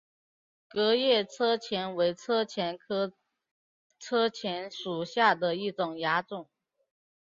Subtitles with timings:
[0.67, 3.13] 革叶车前为车前科
[3.99, 6.49] 车前属下的一个亚种。